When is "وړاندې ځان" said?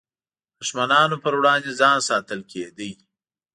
1.39-1.97